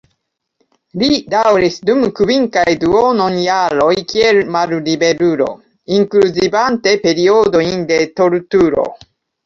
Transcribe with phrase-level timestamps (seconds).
[1.01, 5.53] Li daŭris dum kvin kaj duonon jaroj kiel malliberulo,
[6.01, 8.93] inkluzivante periodojn de torturo.